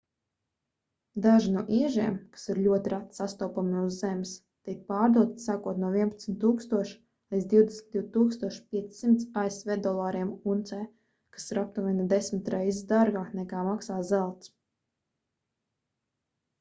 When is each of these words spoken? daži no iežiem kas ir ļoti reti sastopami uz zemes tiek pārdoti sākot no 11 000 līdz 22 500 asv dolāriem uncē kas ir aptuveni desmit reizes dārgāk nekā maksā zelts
daži 1.23 1.49
no 1.55 1.63
iežiem 1.79 2.15
kas 2.37 2.45
ir 2.53 2.61
ļoti 2.67 2.91
reti 2.93 3.17
sastopami 3.19 3.83
uz 3.89 3.97
zemes 4.05 4.31
tiek 4.69 4.79
pārdoti 4.87 5.43
sākot 5.49 5.81
no 5.83 5.91
11 5.97 6.33
000 6.45 6.97
līdz 7.35 7.47
22 7.53 8.51
500 8.77 9.27
asv 9.43 9.75
dolāriem 9.89 10.33
uncē 10.55 10.81
kas 11.37 11.47
ir 11.53 11.61
aptuveni 11.65 12.09
desmit 12.17 12.53
reizes 12.57 12.89
dārgāk 12.95 13.37
nekā 13.43 13.61
maksā 13.71 14.01
zelts 14.15 14.53